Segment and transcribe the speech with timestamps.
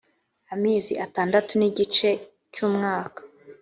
[0.53, 2.09] amezi atandatu nigice
[2.53, 3.21] cyumwaka.